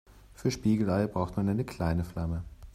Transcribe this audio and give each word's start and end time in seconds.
Für 0.33 0.49
Spiegelei 0.49 1.05
braucht 1.05 1.37
man 1.37 1.47
eine 1.47 1.63
kleine 1.63 2.03
Flamme. 2.03 2.43